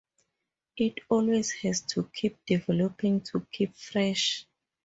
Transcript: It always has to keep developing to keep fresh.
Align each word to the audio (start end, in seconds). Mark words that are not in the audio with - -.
It 0.77 0.97
always 1.09 1.51
has 1.51 1.81
to 1.93 2.09
keep 2.11 2.43
developing 2.47 3.21
to 3.25 3.45
keep 3.51 3.75
fresh. 3.75 4.47